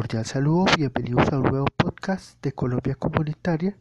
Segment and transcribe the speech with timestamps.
[0.00, 3.76] Cordial saludo, bienvenidos a un nuevo podcast de Colombia Comunitaria.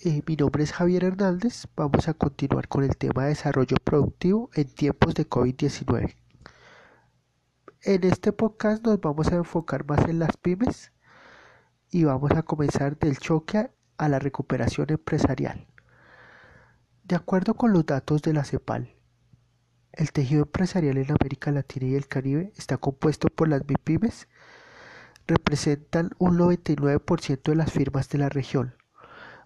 [0.00, 1.66] Eh, mi nombre es Javier Hernández.
[1.76, 6.14] Vamos a continuar con el tema de desarrollo productivo en tiempos de COVID-19.
[7.82, 10.90] En este podcast nos vamos a enfocar más en las pymes
[11.90, 15.66] y vamos a comenzar del choque a la recuperación empresarial.
[17.04, 18.96] De acuerdo con los datos de la CEPAL,
[19.92, 24.28] el tejido empresarial en América Latina y el Caribe está compuesto por las MIPIMES,
[25.26, 28.74] representan un 99% de las firmas de la región,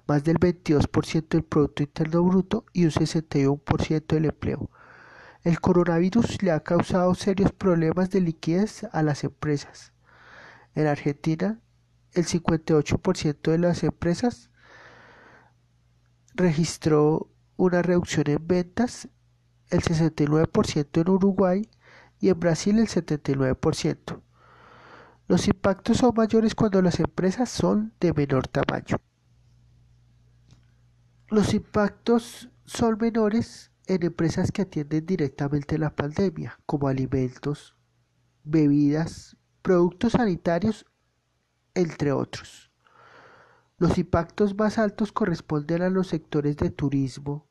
[0.07, 4.71] más del 22% del Producto Interno Bruto y un 61% del empleo.
[5.43, 9.93] El coronavirus le ha causado serios problemas de liquidez a las empresas.
[10.75, 11.61] En Argentina,
[12.13, 14.51] el 58% de las empresas
[16.35, 19.09] registró una reducción en ventas
[19.71, 21.69] el 69% en Uruguay
[22.21, 24.21] y en Brasil el 79%.
[25.29, 28.99] Los impactos son mayores cuando las empresas son de menor tamaño.
[31.29, 37.77] Los impactos son menores en empresas que atienden directamente la pandemia, como alimentos,
[38.45, 40.87] bebidas, productos sanitarios,
[41.75, 42.71] entre otros.
[43.79, 47.46] Los impactos más altos corresponden a los sectores de turismo,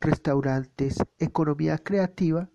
[0.00, 2.48] restaurantes, economía creativa,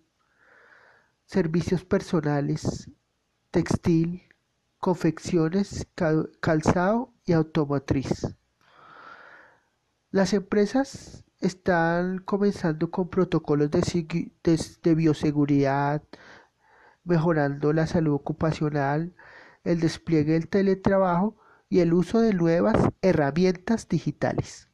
[1.26, 2.90] servicios personales,
[3.50, 4.22] textil,
[4.78, 5.86] confecciones,
[6.40, 8.34] calzado y automotriz.
[10.10, 16.02] Las empresas están comenzando con protocolos de, bioseguridad,
[17.04, 19.14] mejorando la salud ocupacional,
[19.64, 21.36] el despliegue del teletrabajo
[21.68, 24.68] y el uso de nuevas herramientas digitales.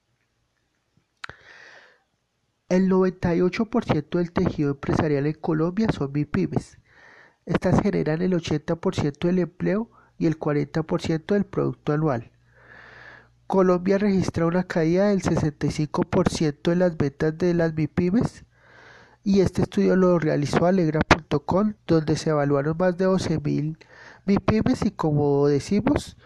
[2.68, 6.78] El 98% del tejido empresarial en Colombia son MIPIMES.
[7.46, 12.30] Estas generan el 80% del empleo y el 40% del producto anual.
[13.46, 18.44] Colombia registra una caída del 65% de las ventas de las MIPIMES
[19.24, 23.78] y este estudio lo realizó alegra.com donde se evaluaron más de 12.000
[24.26, 26.18] MIPIMES y como decimos,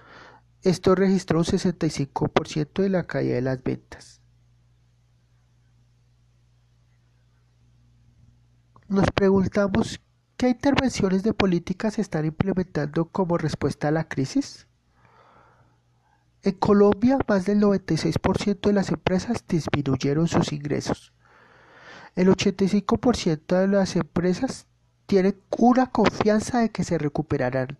[0.62, 4.21] esto registró un 65% de la caída de las ventas.
[8.92, 10.02] Nos preguntamos
[10.36, 14.66] ¿qué intervenciones de política se están implementando como respuesta a la crisis?
[16.42, 21.14] En Colombia, más del 96% de las empresas disminuyeron sus ingresos.
[22.16, 24.66] El 85% de las empresas
[25.06, 27.78] tienen una confianza de que se recuperarán.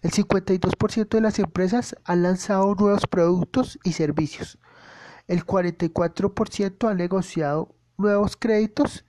[0.00, 4.56] El 52% de las empresas han lanzado nuevos productos y servicios.
[5.28, 9.04] El 44% ha negociado nuevos créditos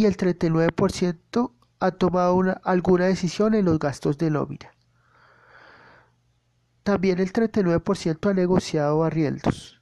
[0.00, 4.70] y el 39% ha tomado alguna decisión en los gastos de nómina.
[6.82, 9.78] También el 39% ha negociado arriendos.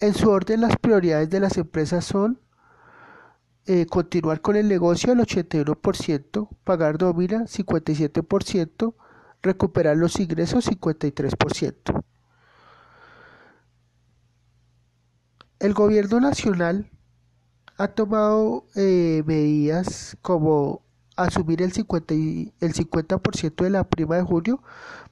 [0.00, 2.40] En su orden, las prioridades de las empresas son
[3.66, 8.94] eh, continuar con el negocio al 81%, pagar nómina 57%,
[9.40, 12.04] recuperar los ingresos 53%.
[15.60, 16.90] El gobierno nacional
[17.78, 20.82] ha tomado eh, medidas como
[21.16, 23.20] asumir el 50%, el 50
[23.62, 24.62] de la prima de junio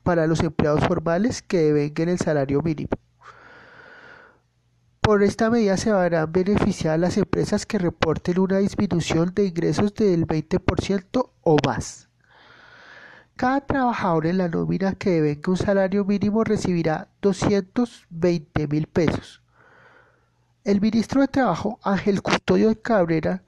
[0.03, 2.91] para los empleados formales que devenguen el salario mínimo.
[5.01, 10.27] Por esta medida se verán beneficiadas las empresas que reporten una disminución de ingresos del
[10.27, 12.09] 20% o más.
[13.37, 19.46] Cada trabajador en la nómina que devenga un salario mínimo recibirá 220 mil pesos
[20.67, 23.45] el ministro de Trabajo, Ángel Custodio Cabrera,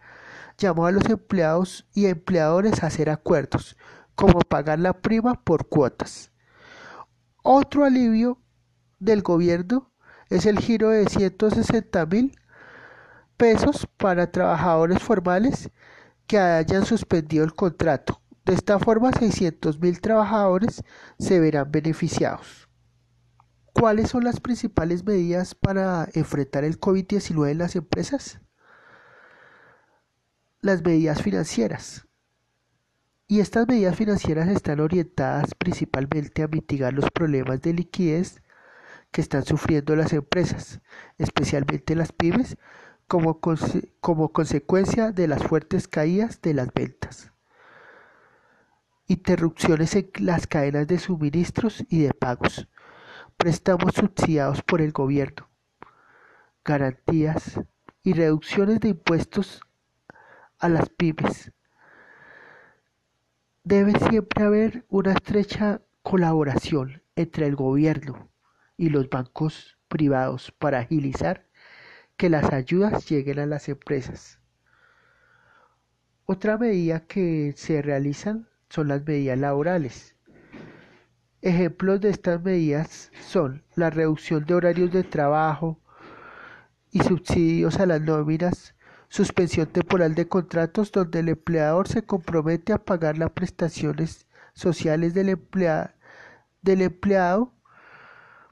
[0.56, 3.76] llamó a los empleados y empleadores a hacer acuerdos,
[4.14, 6.30] como pagar la prima por cuotas.
[7.42, 8.38] Otro alivio
[9.00, 9.90] del gobierno
[10.30, 12.38] es el giro de 160 mil
[13.36, 15.70] pesos para trabajadores formales
[16.28, 18.20] que hayan suspendido el contrato.
[18.44, 20.84] De esta forma, 600 mil trabajadores
[21.18, 22.67] se verán beneficiados.
[23.78, 28.40] ¿Cuáles son las principales medidas para enfrentar el COVID-19 en las empresas?
[30.60, 32.06] Las medidas financieras.
[33.28, 38.42] Y estas medidas financieras están orientadas principalmente a mitigar los problemas de liquidez
[39.12, 40.80] que están sufriendo las empresas,
[41.16, 42.56] especialmente las pymes,
[43.06, 43.38] como,
[44.00, 47.30] como consecuencia de las fuertes caídas de las ventas
[49.08, 52.68] interrupciones en las cadenas de suministros y de pagos,
[53.38, 55.48] préstamos subsidiados por el gobierno,
[56.64, 57.58] garantías
[58.02, 59.62] y reducciones de impuestos
[60.58, 61.52] a las pymes,
[63.68, 68.30] Debe siempre haber una estrecha colaboración entre el gobierno
[68.78, 71.46] y los bancos privados para agilizar
[72.16, 74.40] que las ayudas lleguen a las empresas.
[76.24, 80.16] Otra medida que se realizan son las medidas laborales.
[81.40, 85.78] Ejemplos de estas medidas son la reducción de horarios de trabajo
[86.90, 88.74] y subsidios a las nóminas,
[89.08, 95.38] suspensión temporal de contratos donde el empleador se compromete a pagar las prestaciones sociales del,
[96.62, 97.52] del empleado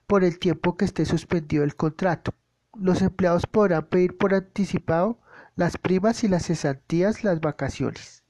[0.07, 2.35] por el tiempo que esté suspendido el contrato.
[2.79, 5.19] Los empleados podrán pedir por anticipado
[5.57, 8.26] las primas y las cesantías, las vacaciones.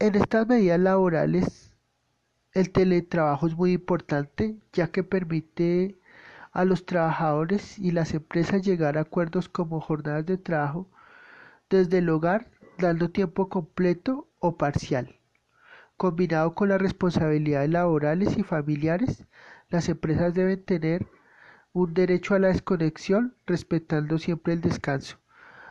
[0.00, 1.72] En estas medidas laborales,
[2.52, 5.96] el teletrabajo es muy importante ya que permite
[6.50, 10.88] a los trabajadores y las empresas llegar a acuerdos como jornadas de trabajo
[11.70, 15.14] desde el hogar, dando tiempo completo o parcial.
[15.96, 19.26] Combinado con las responsabilidades laborales y familiares,
[19.68, 21.06] las empresas deben tener
[21.72, 25.18] un derecho a la desconexión respetando siempre el descanso,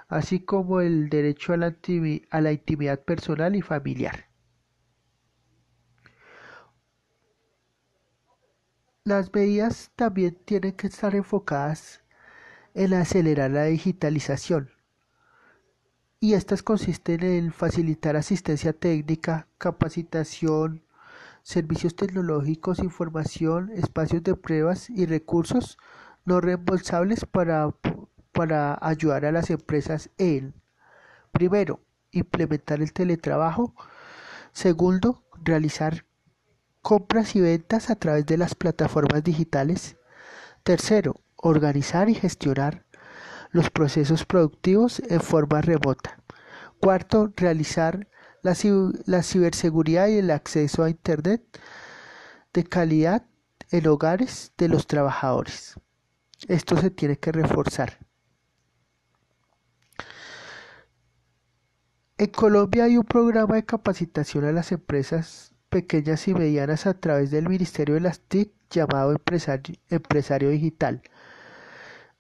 [0.08, 4.26] así como el derecho a la, intimidad personal y familiar.
[9.06, 12.02] Las medidas también tienen que estar enfocadas
[12.74, 14.70] en acelerar la digitalización,
[16.20, 20.86] y estas consisten en facilitar asistencia técnica, capacitación,
[21.42, 25.78] servicios tecnológicos, información, espacios de pruebas y recursos
[26.24, 27.70] no reembolsables para,
[28.34, 30.54] para ayudar a las empresas en,
[31.32, 31.80] primero,
[32.12, 33.74] implementar el teletrabajo,
[34.52, 36.06] segundo, realizar
[36.82, 39.96] compras y ventas a través de las plataformas digitales,
[40.64, 42.86] tercero, organizar y gestionar
[43.52, 46.20] los procesos productivos en forma remota.
[46.80, 48.08] Cuarto, realizar
[48.42, 48.54] la,
[49.24, 51.42] ciberseguridad y el acceso a Internet
[52.54, 53.26] de calidad
[53.72, 55.76] en hogares de los trabajadores.
[56.48, 58.03] Esto se tiene que reforzar.
[62.24, 67.32] En Colombia hay un programa de capacitación a las empresas pequeñas y medianas a través
[67.32, 71.02] del Ministerio de las TIC llamado Empresario Digital.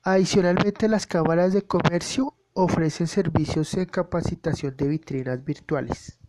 [0.01, 6.19] Adicionalmente, las cámaras de comercio ofrecen servicios de capacitación de vitrinas virtuales.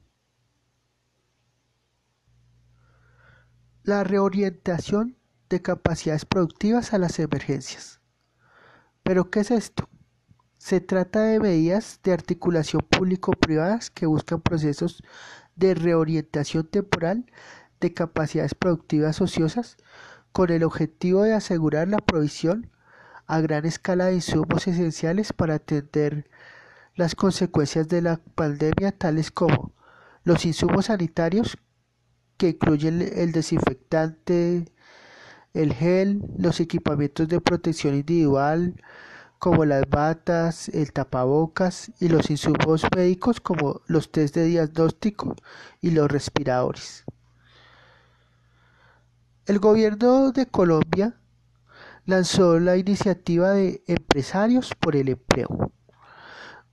[3.82, 5.18] La reorientación
[5.48, 8.00] de capacidades productivas a las emergencias.
[9.02, 9.88] ¿Pero qué es esto?
[10.64, 15.02] Se trata de medidas de articulación público-privadas que buscan procesos
[15.56, 17.26] de reorientación temporal
[17.80, 19.76] de capacidades productivas ociosas
[20.32, 22.70] con el objetivo de asegurar la provisión
[23.26, 26.30] a gran escala de insumos esenciales para atender
[26.94, 29.74] las consecuencias de la pandemia tales como
[30.22, 31.58] los insumos sanitarios
[32.38, 34.64] que incluyen el desinfectante,
[35.52, 38.76] el gel, los equipamientos de protección individual
[39.44, 45.36] como las batas, el tapabocas y los insumos médicos como los test de diagnóstico
[45.82, 47.04] y los respiradores.
[49.44, 51.20] El gobierno de Colombia
[52.06, 55.70] lanzó la iniciativa de Empresarios por el Empleo,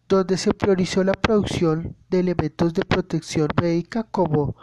[0.08, 4.56] donde se priorizó la producción de elementos de protección médica como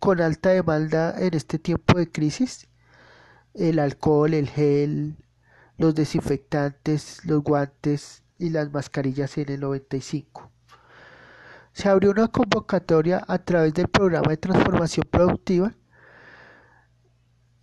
[0.00, 2.66] con alta demanda en este tiempo de crisis,
[3.54, 5.23] el alcohol, el gel,
[5.78, 10.50] los desinfectantes, los guantes y las mascarillas en el 95.
[11.72, 15.74] Se abrió una convocatoria a través del programa de transformación productiva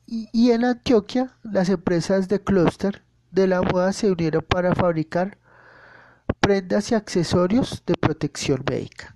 [0.06, 3.02] y en Antioquia, las empresas de clúster
[3.32, 5.38] de la moda se unieron para fabricar
[6.42, 9.16] prendas y accesorios de protección médica.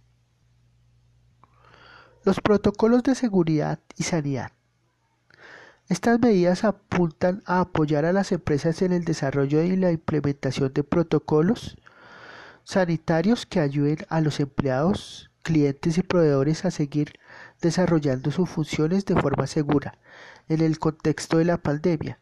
[2.24, 4.55] Los protocolos de seguridad y sanidad.
[5.88, 10.84] Estas medidas apuntan a apoyar a las empresas en el desarrollo y la implementación de
[10.84, 11.78] protocolos
[12.64, 17.14] sanitarios que ayuden a los empleados, clientes y proveedores a seguir
[17.62, 20.00] desarrollando sus funciones de forma segura
[20.50, 22.18] en el contexto de la pandemia.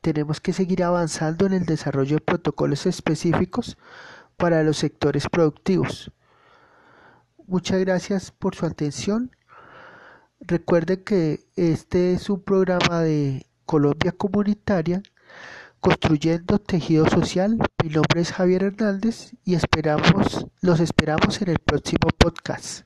[0.00, 3.76] Tenemos que seguir avanzando en el desarrollo de protocolos específicos
[4.38, 6.10] para los sectores productivos.
[7.46, 9.30] Muchas gracias por su atención.
[10.46, 15.02] Recuerden que este es un programa de Colombia Comunitaria
[15.80, 17.56] construyendo tejido social.
[17.82, 22.84] Mi nombre es Javier Hernández y esperamos, los esperamos en el próximo podcast.